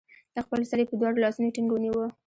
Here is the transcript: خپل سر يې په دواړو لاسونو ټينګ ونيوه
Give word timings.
خپل 0.45 0.59
سر 0.69 0.77
يې 0.81 0.85
په 0.89 0.95
دواړو 0.99 1.21
لاسونو 1.23 1.53
ټينګ 1.55 1.69
ونيوه 1.71 2.07